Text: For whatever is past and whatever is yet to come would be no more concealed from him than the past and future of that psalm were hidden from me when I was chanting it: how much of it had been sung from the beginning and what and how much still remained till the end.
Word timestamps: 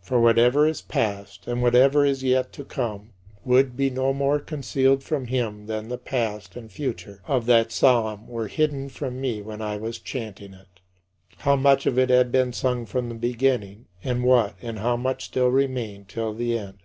For 0.00 0.22
whatever 0.22 0.66
is 0.66 0.80
past 0.80 1.46
and 1.46 1.60
whatever 1.60 2.02
is 2.06 2.22
yet 2.22 2.50
to 2.54 2.64
come 2.64 3.12
would 3.44 3.76
be 3.76 3.90
no 3.90 4.14
more 4.14 4.38
concealed 4.38 5.02
from 5.02 5.26
him 5.26 5.66
than 5.66 5.88
the 5.88 5.98
past 5.98 6.56
and 6.56 6.72
future 6.72 7.20
of 7.26 7.44
that 7.44 7.70
psalm 7.70 8.26
were 8.26 8.48
hidden 8.48 8.88
from 8.88 9.20
me 9.20 9.42
when 9.42 9.60
I 9.60 9.76
was 9.76 9.98
chanting 9.98 10.54
it: 10.54 10.80
how 11.36 11.56
much 11.56 11.84
of 11.84 11.98
it 11.98 12.08
had 12.08 12.32
been 12.32 12.54
sung 12.54 12.86
from 12.86 13.10
the 13.10 13.14
beginning 13.14 13.84
and 14.02 14.24
what 14.24 14.54
and 14.62 14.78
how 14.78 14.96
much 14.96 15.24
still 15.26 15.48
remained 15.48 16.08
till 16.08 16.32
the 16.32 16.58
end. 16.58 16.78